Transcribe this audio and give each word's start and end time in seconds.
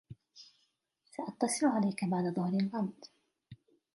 سأتصل 1.11 1.65
عليك 1.65 2.05
بعد 2.05 2.23
ظهر 2.33 2.53
الغد. 2.53 3.05